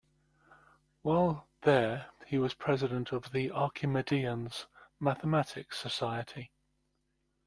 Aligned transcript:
While 1.03 1.47
there 1.61 2.09
he 2.25 2.39
was 2.39 2.55
president 2.55 3.11
of 3.11 3.31
The 3.31 3.51
Archimedeans 3.51 4.65
mathematics 4.99 5.77
society. 5.77 6.51